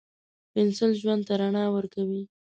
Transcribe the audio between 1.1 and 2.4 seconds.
ته رڼا ورکوي.